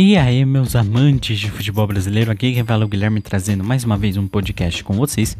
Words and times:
E 0.00 0.16
aí, 0.16 0.44
meus 0.44 0.76
amantes 0.76 1.40
de 1.40 1.50
futebol 1.50 1.84
brasileiro, 1.84 2.30
aqui 2.30 2.54
quem 2.54 2.64
fala 2.64 2.84
é 2.84 2.86
o 2.86 2.88
Guilherme 2.88 3.20
trazendo 3.20 3.64
mais 3.64 3.82
uma 3.82 3.98
vez 3.98 4.16
um 4.16 4.28
podcast 4.28 4.84
com 4.84 4.94
vocês. 4.94 5.36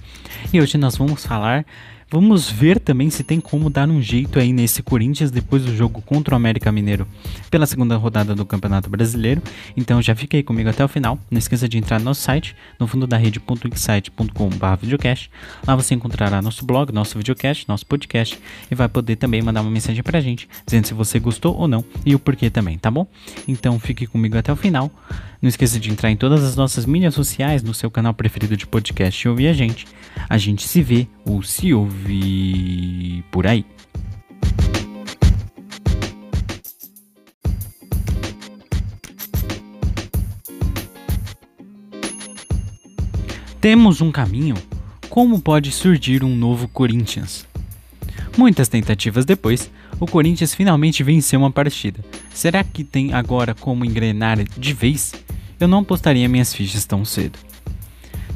E 0.53 0.61
hoje 0.61 0.77
nós 0.77 0.97
vamos 0.97 1.25
falar 1.25 1.65
Vamos 2.11 2.51
ver 2.51 2.81
também 2.81 3.11
se 3.11 3.23
tem 3.23 3.39
como 3.39 3.69
dar 3.69 3.87
um 3.87 4.01
jeito 4.01 4.39
aí 4.39 4.51
nesse 4.51 4.83
Corinthians 4.83 5.31
depois 5.31 5.63
do 5.63 5.77
jogo 5.77 6.01
contra 6.01 6.35
o 6.35 6.37
América 6.37 6.73
Mineiro 6.73 7.07
pela 7.51 7.67
segunda 7.67 7.99
rodada 7.99 8.35
do 8.35 8.47
Campeonato 8.47 8.89
Brasileiro. 8.89 9.43
Então 9.77 10.01
já 10.01 10.15
fica 10.15 10.35
aí 10.35 10.43
comigo 10.43 10.71
até 10.71 10.83
o 10.83 10.89
final. 10.89 11.19
Não 11.31 11.39
esqueça 11.39 11.69
de 11.69 11.77
entrar 11.77 11.99
no 11.99 12.07
nosso 12.07 12.23
site, 12.23 12.57
no 12.81 12.87
fundo 12.87 13.07
da 13.07 13.19
rede.wixsite.com.br 13.19 14.77
videocast. 14.81 15.31
Lá 15.67 15.77
você 15.77 15.95
encontrará 15.95 16.41
nosso 16.41 16.65
blog, 16.65 16.93
nosso 16.93 17.19
videocast, 17.19 17.69
nosso 17.69 17.85
podcast 17.85 18.41
e 18.71 18.75
vai 18.75 18.89
poder 18.89 19.17
também 19.17 19.43
mandar 19.43 19.61
uma 19.61 19.71
mensagem 19.71 20.03
pra 20.03 20.19
gente 20.19 20.49
dizendo 20.65 20.87
se 20.87 20.95
você 20.95 21.19
gostou 21.19 21.55
ou 21.59 21.69
não 21.69 21.85
e 22.07 22.15
o 22.15 22.19
porquê 22.19 22.49
também, 22.49 22.79
tá 22.79 22.91
bom? 22.91 23.07
Então 23.47 23.79
fique 23.79 24.07
comigo 24.07 24.39
até 24.39 24.51
o 24.51 24.57
final. 24.57 24.91
Não 25.43 25.49
esqueça 25.49 25.79
de 25.79 25.91
entrar 25.91 26.11
em 26.11 26.17
todas 26.17 26.43
as 26.43 26.57
nossas 26.57 26.85
mídias 26.87 27.15
sociais, 27.15 27.63
no 27.63 27.75
seu 27.75 27.91
canal 27.91 28.15
preferido 28.15 28.57
de 28.57 28.67
podcast 28.67 29.25
e 29.25 29.29
ouvir 29.29 29.49
a 29.49 29.53
gente. 29.53 29.87
A 30.29 30.37
gente 30.37 30.67
se 30.67 30.83
vê 30.83 31.07
ou 31.25 31.43
se 31.45 31.73
ouve 31.73 31.98
por 33.31 33.47
aí. 33.47 33.65
Temos 43.61 44.01
um 44.01 44.13
caminho? 44.13 44.55
Como 45.09 45.41
pode 45.41 45.73
surgir 45.73 46.23
um 46.23 46.35
novo 46.35 46.69
Corinthians? 46.69 47.45
Muitas 48.37 48.69
tentativas 48.69 49.25
depois, 49.25 49.69
o 49.99 50.07
Corinthians 50.07 50.55
finalmente 50.55 51.03
venceu 51.03 51.41
uma 51.41 51.51
partida. 51.51 52.05
Será 52.33 52.63
que 52.63 52.85
tem 52.85 53.13
agora 53.13 53.55
como 53.55 53.85
engrenar 53.85 54.39
de 54.45 54.73
vez? 54.73 55.13
Eu 55.59 55.67
não 55.67 55.81
apostaria 55.81 56.29
minhas 56.29 56.55
fichas 56.55 56.85
tão 56.85 57.05
cedo. 57.05 57.37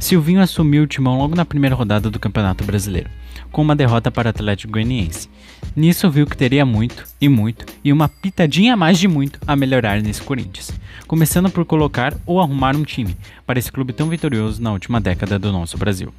Silvinho 0.03 0.41
assumiu 0.41 0.83
o 0.83 0.87
timão 0.87 1.17
logo 1.17 1.37
na 1.37 1.45
primeira 1.45 1.77
rodada 1.77 2.11
do 2.11 2.19
Campeonato 2.19 2.65
Brasileiro, 2.65 3.09
com 3.53 3.63
uma 3.63 3.77
derrota 3.77 4.11
para 4.11 4.27
o 4.27 4.31
Atlético 4.31 4.73
Goianiense. 4.73 5.31
Nisso 5.77 6.11
viu 6.11 6.27
que 6.27 6.37
teria 6.37 6.67
muito, 6.67 7.05
e 7.21 7.29
muito, 7.29 7.65
e 7.85 7.93
uma 7.93 8.09
pitadinha 8.09 8.75
a 8.75 8.77
mais 8.77 8.99
de 8.99 9.07
muito 9.07 9.39
a 9.47 9.55
melhorar 9.55 10.03
nesse 10.03 10.21
Corinthians, 10.21 10.73
começando 11.07 11.49
por 11.49 11.65
colocar 11.65 12.17
ou 12.27 12.41
arrumar 12.41 12.75
um 12.75 12.83
time 12.83 13.17
para 13.47 13.61
esse 13.61 13.71
clube 13.71 13.93
tão 13.93 14.09
vitorioso 14.09 14.61
na 14.61 14.73
última 14.73 15.01
década 15.01 15.39
do 15.39 15.53
nosso 15.53 15.79
Brasil. 15.79 16.13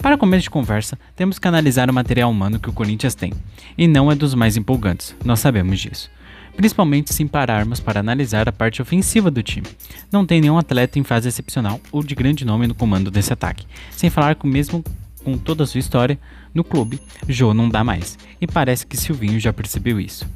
Para 0.00 0.16
começo 0.16 0.44
de 0.44 0.50
conversa, 0.50 0.96
temos 1.16 1.40
que 1.40 1.48
analisar 1.48 1.90
o 1.90 1.94
material 1.94 2.30
humano 2.30 2.60
que 2.60 2.70
o 2.70 2.72
Corinthians 2.72 3.16
tem, 3.16 3.32
e 3.76 3.88
não 3.88 4.12
é 4.12 4.14
dos 4.14 4.32
mais 4.32 4.56
empolgantes, 4.56 5.12
nós 5.24 5.40
sabemos 5.40 5.80
disso 5.80 6.08
principalmente 6.56 7.12
se 7.12 7.24
pararmos 7.24 7.80
para 7.80 8.00
analisar 8.00 8.48
a 8.48 8.52
parte 8.52 8.80
ofensiva 8.80 9.30
do 9.30 9.42
time. 9.42 9.66
Não 10.10 10.24
tem 10.24 10.40
nenhum 10.40 10.58
atleta 10.58 10.98
em 10.98 11.04
fase 11.04 11.28
excepcional 11.28 11.80
ou 11.90 12.02
de 12.02 12.14
grande 12.14 12.44
nome 12.44 12.66
no 12.66 12.74
comando 12.74 13.10
desse 13.10 13.32
ataque, 13.32 13.66
sem 13.90 14.10
falar 14.10 14.34
que 14.34 14.46
mesmo 14.46 14.84
com 15.24 15.38
toda 15.38 15.64
a 15.64 15.66
sua 15.66 15.80
história 15.80 16.18
no 16.54 16.62
clube, 16.62 17.00
Jô 17.28 17.54
não 17.54 17.68
dá 17.68 17.82
mais, 17.82 18.18
e 18.40 18.46
parece 18.46 18.86
que 18.86 18.96
Silvinho 18.96 19.40
já 19.40 19.52
percebeu 19.52 19.98
isso. 19.98 20.26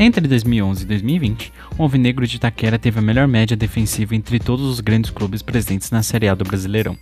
Entre 0.00 0.28
2011 0.28 0.84
e 0.84 0.86
2020, 0.86 1.52
o 1.76 1.82
Alvinegro 1.82 2.24
de 2.24 2.36
Itaquera 2.36 2.78
teve 2.78 3.00
a 3.00 3.02
melhor 3.02 3.26
média 3.26 3.56
defensiva 3.56 4.14
entre 4.14 4.38
todos 4.38 4.64
os 4.64 4.78
grandes 4.78 5.10
clubes 5.10 5.42
presentes 5.42 5.90
na 5.90 6.04
Série 6.04 6.28
A 6.28 6.36
do 6.36 6.44
Brasileirão, 6.44 6.96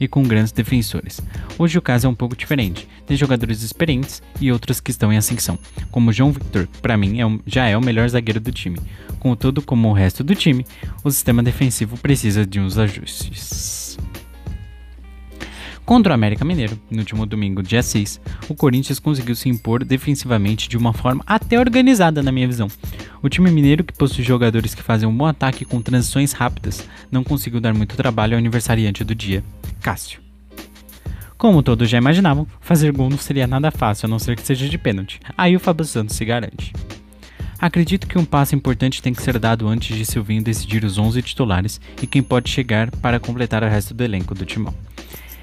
e 0.00 0.08
com 0.08 0.24
grandes 0.24 0.50
defensores. 0.50 1.20
Hoje 1.56 1.78
o 1.78 1.82
caso 1.82 2.08
é 2.08 2.10
um 2.10 2.14
pouco 2.14 2.34
diferente, 2.34 2.88
tem 3.06 3.16
jogadores 3.16 3.62
experientes 3.62 4.20
e 4.40 4.50
outros 4.50 4.80
que 4.80 4.90
estão 4.90 5.12
em 5.12 5.16
ascensão, 5.16 5.56
como 5.92 6.12
João 6.12 6.32
Victor, 6.32 6.66
que 6.66 6.80
para 6.80 6.96
mim 6.96 7.20
é 7.20 7.38
já 7.46 7.66
é 7.66 7.76
o 7.76 7.80
melhor 7.80 8.08
zagueiro 8.08 8.40
do 8.40 8.50
time. 8.50 8.80
Contudo, 9.20 9.62
como 9.62 9.88
o 9.88 9.92
resto 9.92 10.24
do 10.24 10.34
time, 10.34 10.66
o 11.04 11.10
sistema 11.12 11.44
defensivo 11.44 11.96
precisa 11.98 12.44
de 12.44 12.58
uns 12.58 12.78
ajustes. 12.78 13.59
Contra 15.90 16.12
o 16.12 16.14
América 16.14 16.44
Mineiro, 16.44 16.78
no 16.88 17.00
último 17.00 17.26
domingo, 17.26 17.64
dia 17.64 17.82
6, 17.82 18.20
o 18.48 18.54
Corinthians 18.54 19.00
conseguiu 19.00 19.34
se 19.34 19.48
impor 19.48 19.84
defensivamente 19.84 20.68
de 20.68 20.76
uma 20.76 20.92
forma 20.92 21.20
até 21.26 21.58
organizada, 21.58 22.22
na 22.22 22.30
minha 22.30 22.46
visão. 22.46 22.68
O 23.20 23.28
time 23.28 23.50
mineiro, 23.50 23.82
que 23.82 23.92
possui 23.92 24.22
jogadores 24.22 24.72
que 24.72 24.84
fazem 24.84 25.08
um 25.08 25.16
bom 25.16 25.26
ataque 25.26 25.64
com 25.64 25.82
transições 25.82 26.30
rápidas, 26.30 26.88
não 27.10 27.24
conseguiu 27.24 27.60
dar 27.60 27.74
muito 27.74 27.96
trabalho 27.96 28.34
ao 28.34 28.38
aniversariante 28.38 29.02
do 29.02 29.16
dia, 29.16 29.42
Cássio. 29.82 30.20
Como 31.36 31.60
todos 31.60 31.90
já 31.90 31.98
imaginavam, 31.98 32.46
fazer 32.60 32.92
gol 32.92 33.10
não 33.10 33.18
seria 33.18 33.48
nada 33.48 33.72
fácil, 33.72 34.06
a 34.06 34.08
não 34.08 34.20
ser 34.20 34.36
que 34.36 34.46
seja 34.46 34.68
de 34.68 34.78
pênalti. 34.78 35.18
Aí 35.36 35.56
o 35.56 35.60
Fábio 35.60 35.84
Santos 35.84 36.14
se 36.14 36.24
garante. 36.24 36.72
Acredito 37.58 38.06
que 38.06 38.16
um 38.16 38.24
passo 38.24 38.54
importante 38.54 39.02
tem 39.02 39.12
que 39.12 39.24
ser 39.24 39.40
dado 39.40 39.66
antes 39.66 39.96
de 39.96 40.06
Silvinho 40.06 40.44
decidir 40.44 40.84
os 40.84 40.98
11 40.98 41.20
titulares 41.20 41.80
e 42.00 42.06
quem 42.06 42.22
pode 42.22 42.48
chegar 42.48 42.92
para 42.92 43.18
completar 43.18 43.64
o 43.64 43.68
resto 43.68 43.92
do 43.92 44.04
elenco 44.04 44.36
do 44.36 44.46
timão 44.46 44.72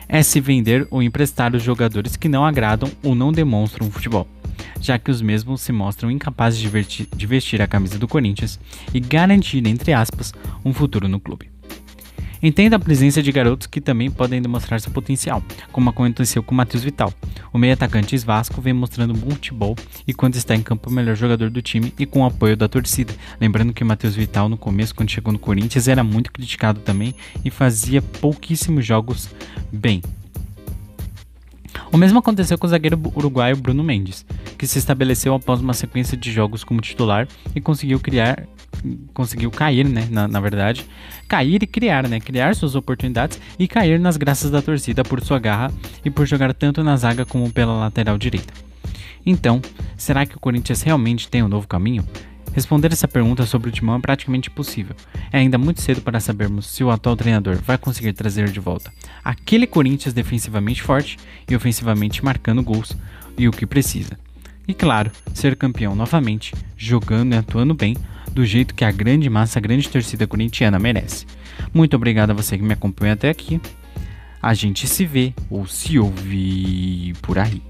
é 0.08 0.24
se 0.24 0.40
vender 0.40 0.88
ou 0.90 1.04
emprestar 1.04 1.56
os 1.56 1.64
jogadores 1.64 2.16
que 2.16 2.30
não 2.30 2.46
agradam 2.46 2.92
ou 3.04 3.16
não 3.16 3.32
demonstram 3.32 3.92
futebol, 3.92 4.28
já 4.80 4.98
que 4.98 5.12
os 5.12 5.22
mesmos 5.22 5.62
se 5.62 5.72
mostram 5.72 6.12
incapazes 6.12 6.60
de 6.60 7.28
vestir, 7.28 7.62
a 7.62 7.68
camisa 7.68 8.00
do 8.00 8.08
Corinthians 8.08 8.60
e 8.94 9.00
garantir, 9.00 9.66
entre 9.66 9.94
aspas, 9.94 10.34
um 10.64 10.74
futuro 10.74 11.08
no 11.08 11.20
clube. 11.20 11.50
Entenda 12.42 12.76
a 12.76 12.80
presença 12.80 13.22
de 13.24 13.32
garotos 13.32 13.66
que 13.66 13.82
também 13.82 14.12
podem 14.12 14.42
demonstrar 14.42 14.80
seu 14.80 14.92
potencial, 14.92 15.42
como 15.72 15.90
aconteceu 15.90 16.44
com 16.44 16.54
Matheus 16.54 16.84
Vital. 16.84 17.12
O 17.52 17.58
meio 17.58 17.74
atacante 17.74 18.16
Vasco 18.18 18.62
vem 18.62 18.74
mostrando 18.74 19.14
bom 19.14 19.32
futebol 19.32 19.76
e 20.08 20.14
quando 20.14 20.36
está 20.36 20.56
em 20.56 20.62
campo 20.62 20.90
o 20.90 20.94
melhor 20.94 21.16
jogador 21.16 21.50
do 21.50 21.62
time 21.62 21.94
e 21.98 22.06
com 22.06 22.22
o 22.22 22.26
apoio 22.26 22.56
da 22.56 22.68
torcida. 22.68 23.14
Lembrando 23.42 23.74
que 23.74 23.84
Matheus 23.84 24.16
Vital 24.16 24.48
no 24.48 24.58
começo, 24.58 24.94
quando 24.94 25.10
chegou 25.10 25.34
no 25.34 25.40
Corinthians, 25.40 25.88
era 25.88 26.04
muito 26.04 26.32
criticado 26.32 26.80
também 26.82 27.16
e 27.44 27.50
fazia 27.50 28.02
pouquíssimos 28.02 28.86
jogos 28.86 29.30
bem. 29.72 30.02
O 31.92 31.98
mesmo 31.98 32.20
aconteceu 32.20 32.58
com 32.58 32.68
o 32.68 32.70
zagueiro 32.70 33.00
uruguaio 33.16 33.56
Bruno 33.56 33.84
Mendes, 33.84 34.26
que 34.58 34.68
se 34.68 34.78
estabeleceu 34.78 35.34
após 35.34 35.62
uma 35.62 35.74
sequência 35.74 36.18
de 36.18 36.32
jogos 36.32 36.64
como 36.64 36.82
titular 36.82 37.28
e 37.56 37.62
conseguiu 37.62 38.00
criar, 38.00 38.44
conseguiu 39.14 39.50
cair, 39.50 39.88
né, 39.88 40.08
na, 40.12 40.28
na, 40.28 40.40
verdade, 40.40 40.86
cair 41.28 41.64
e 41.64 41.68
criar, 41.68 42.08
né, 42.08 42.20
criar 42.20 42.56
suas 42.56 42.76
oportunidades 42.76 43.40
e 43.58 43.68
cair 43.68 44.00
nas 44.00 44.18
graças 44.18 44.52
da 44.52 44.62
torcida 44.62 45.04
por 45.04 45.22
sua 45.22 45.40
garra 45.40 45.72
e 46.04 46.10
por 46.10 46.26
jogar 46.26 46.54
tanto 46.54 46.84
na 46.84 46.98
zaga 46.98 47.26
como 47.26 47.52
pela 47.52 47.74
lateral 47.80 48.18
direita. 48.18 48.54
Então, 49.26 49.62
será 49.96 50.26
que 50.26 50.36
o 50.36 50.40
Corinthians 50.40 50.82
realmente 50.82 51.28
tem 51.28 51.44
um 51.44 51.48
novo 51.48 51.68
caminho? 51.68 52.06
Responder 52.58 52.92
essa 52.92 53.08
pergunta 53.08 53.46
sobre 53.46 53.70
o 53.70 53.72
Timão 53.72 53.98
é 53.98 54.00
praticamente 54.00 54.50
impossível. 54.50 54.96
É 55.32 55.38
ainda 55.38 55.60
muito 55.60 55.80
cedo 55.80 56.02
para 56.02 56.20
sabermos 56.20 56.66
se 56.66 56.84
o 56.84 56.90
atual 56.90 57.16
treinador 57.16 57.58
vai 57.58 57.78
conseguir 57.78 58.14
trazer 58.14 58.50
de 58.50 58.60
volta 58.60 58.92
aquele 59.24 59.68
Corinthians 59.68 60.12
defensivamente 60.12 60.82
forte 60.82 61.20
e 61.48 61.56
ofensivamente 61.56 62.26
marcando 62.26 62.64
gols 62.64 62.98
e 63.38 63.48
o 63.48 63.52
que 63.52 63.68
precisa. 63.68 64.18
E 64.68 64.74
claro, 64.74 65.12
ser 65.36 65.56
campeão 65.56 65.94
novamente, 65.94 66.56
jogando 66.76 67.36
e 67.36 67.38
atuando 67.38 67.76
bem, 67.76 67.96
do 68.32 68.44
jeito 68.44 68.74
que 68.74 68.84
a 68.84 68.92
grande 68.92 69.30
massa, 69.30 69.60
a 69.60 69.62
grande 69.62 69.88
torcida 69.88 70.26
corintiana 70.26 70.80
merece. 70.80 71.28
Muito 71.72 71.96
obrigado 71.96 72.32
a 72.32 72.34
você 72.34 72.58
que 72.58 72.64
me 72.64 72.74
acompanha 72.74 73.14
até 73.14 73.30
aqui. 73.30 73.62
A 74.42 74.56
gente 74.56 74.88
se 74.88 75.06
vê 75.06 75.32
ou 75.48 75.68
se 75.68 76.00
ouve 76.00 77.14
por 77.22 77.38
aí. 77.38 77.62